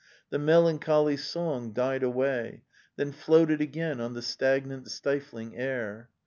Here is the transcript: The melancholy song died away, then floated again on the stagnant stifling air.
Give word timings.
The 0.31 0.39
melancholy 0.39 1.15
song 1.15 1.73
died 1.73 2.01
away, 2.01 2.63
then 2.95 3.11
floated 3.11 3.61
again 3.61 4.01
on 4.01 4.15
the 4.15 4.23
stagnant 4.23 4.89
stifling 4.89 5.55
air. 5.55 6.09